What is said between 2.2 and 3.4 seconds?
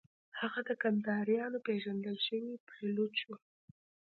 شوی پایلوچ و.